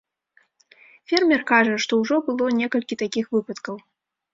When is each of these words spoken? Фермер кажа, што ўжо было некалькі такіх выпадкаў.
Фермер 1.11 1.41
кажа, 1.53 1.75
што 1.87 1.93
ўжо 2.03 2.15
было 2.33 2.49
некалькі 2.65 3.03
такіх 3.07 3.25
выпадкаў. 3.39 3.75